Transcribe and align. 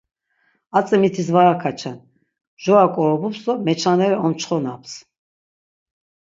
Atzi 0.79 0.99
mitis 1.03 1.29
var 1.35 1.47
akaçen, 1.55 1.95
mjora 2.59 2.85
k̆orobups 2.93 3.39
do 3.45 3.53
meçaneri 3.67 4.17
omçxonaps. 4.25 4.91